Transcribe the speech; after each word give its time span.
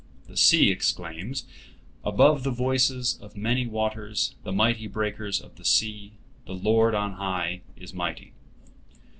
The 0.25 0.35
sea 0.35 0.71
exclaims, 0.71 1.45
"Above 2.03 2.41
the 2.41 2.49
voices 2.49 3.19
of 3.21 3.37
many 3.37 3.67
waters, 3.67 4.33
the 4.43 4.51
mighty 4.51 4.87
breakers 4.87 5.39
of 5.39 5.57
the 5.57 5.63
sea, 5.65 6.13
the 6.47 6.55
Lord 6.55 6.95
on 6.95 7.13
high 7.17 7.61
is 7.77 7.93
mighty." 7.93 8.33